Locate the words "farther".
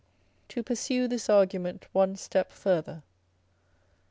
2.51-3.03